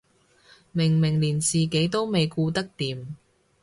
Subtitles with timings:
[0.71, 3.05] 明明連自己都未顧得掂